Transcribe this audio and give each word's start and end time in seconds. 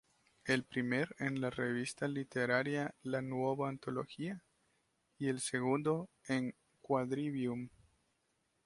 El 0.45 0.63
primer 0.63 1.15
en 1.19 1.39
la 1.41 1.51
revista 1.51 2.07
literaria 2.07 2.95
"La 3.03 3.21
Nuova 3.21 3.69
Antología" 3.69 4.43
y 5.19 5.27
el 5.29 5.39
segundo 5.41 6.09
en 6.27 6.55
"Quadrivium". 6.81 7.69